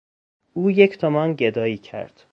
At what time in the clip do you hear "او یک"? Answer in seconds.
0.53-0.97